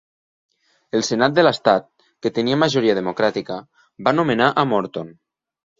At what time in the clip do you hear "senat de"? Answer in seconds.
1.07-1.43